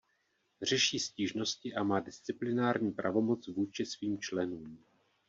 Řeší 0.61 0.99
stížnosti 0.99 1.73
a 1.73 1.83
má 1.83 1.99
disciplinární 1.99 2.91
pravomoc 2.91 3.47
vůči 3.47 3.85
svým 3.85 4.19
členům. 4.19 4.83